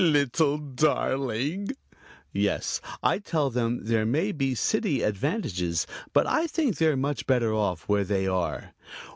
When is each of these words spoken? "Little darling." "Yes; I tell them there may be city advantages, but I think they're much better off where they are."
"Little 0.03 0.57
darling." 0.57 1.69
"Yes; 2.33 2.81
I 3.03 3.19
tell 3.19 3.51
them 3.51 3.85
there 3.85 4.03
may 4.03 4.31
be 4.31 4.55
city 4.55 5.03
advantages, 5.03 5.85
but 6.11 6.25
I 6.25 6.47
think 6.47 6.77
they're 6.77 6.97
much 6.97 7.27
better 7.27 7.53
off 7.53 7.87
where 7.87 8.03
they 8.03 8.25
are." 8.25 8.73